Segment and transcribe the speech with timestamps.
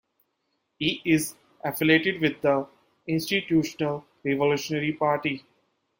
[0.79, 2.67] He is affiliated with the
[3.05, 5.45] Institutional Revolutionary Party.